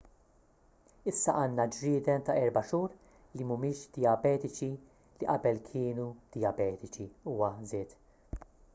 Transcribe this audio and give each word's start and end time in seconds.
issa 1.09 1.33
għandna 1.41 1.65
ġrieden 1.75 2.25
ta' 2.29 2.37
4 2.45 2.63
xhur 2.71 2.95
li 3.35 3.47
mhumiex 3.51 3.83
dijabetiċi 3.99 4.71
li 4.73 5.29
qabel 5.31 5.63
kienu 5.71 6.11
dijabetiċi 6.37 7.09
huwa 7.33 7.55
żied 7.73 7.99